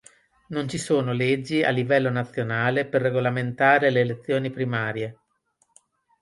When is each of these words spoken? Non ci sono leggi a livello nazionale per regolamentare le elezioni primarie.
Non 0.47 0.67
ci 0.67 0.79
sono 0.79 1.13
leggi 1.13 1.61
a 1.61 1.69
livello 1.69 2.09
nazionale 2.09 2.87
per 2.87 3.03
regolamentare 3.03 3.91
le 3.91 3.99
elezioni 3.99 4.49
primarie. 4.49 5.19